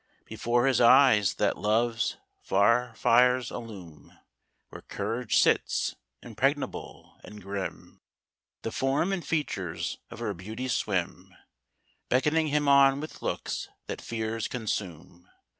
[0.25, 4.17] Before his eyes that love's far fires illume
[4.69, 8.01] Where courage sits, impregnable and grim
[8.63, 11.35] The form and features of her beauty swim,
[12.09, 15.29] Beckoning him on with looks that fears consume.